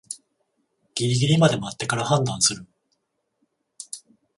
[0.95, 2.65] ギリギリまで待ってから判断する